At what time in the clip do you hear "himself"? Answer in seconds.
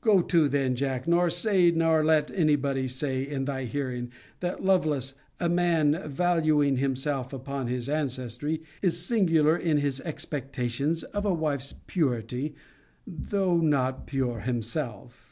6.78-7.34, 14.40-15.26